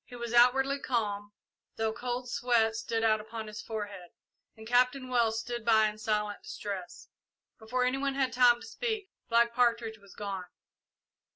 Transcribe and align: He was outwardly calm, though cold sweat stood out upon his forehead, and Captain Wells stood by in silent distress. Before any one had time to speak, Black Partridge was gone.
He 0.03 0.15
was 0.15 0.33
outwardly 0.33 0.79
calm, 0.79 1.31
though 1.75 1.93
cold 1.93 2.27
sweat 2.27 2.75
stood 2.75 3.03
out 3.03 3.21
upon 3.21 3.45
his 3.45 3.61
forehead, 3.61 4.09
and 4.57 4.65
Captain 4.65 5.09
Wells 5.09 5.39
stood 5.39 5.63
by 5.63 5.85
in 5.89 5.99
silent 5.99 6.41
distress. 6.41 7.09
Before 7.59 7.85
any 7.85 7.99
one 7.99 8.15
had 8.15 8.33
time 8.33 8.61
to 8.61 8.65
speak, 8.65 9.11
Black 9.29 9.53
Partridge 9.53 9.99
was 9.99 10.15
gone. 10.15 10.45